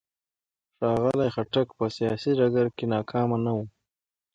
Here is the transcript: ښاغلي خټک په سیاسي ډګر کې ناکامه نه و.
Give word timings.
ښاغلي 0.77 1.27
خټک 1.35 1.67
په 1.77 1.85
سیاسي 1.97 2.31
ډګر 2.39 2.67
کې 2.77 2.85
ناکامه 2.93 3.37
نه 3.45 3.51
و. 3.57 3.59